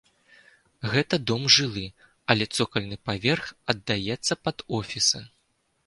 Гэта 0.93 1.15
дом 1.31 1.43
жылы, 1.57 1.85
але 2.35 2.45
цокальны 2.57 2.97
паверх 3.11 3.45
аддаецца 3.75 4.43
пад 4.49 4.57
офісы. 4.81 5.19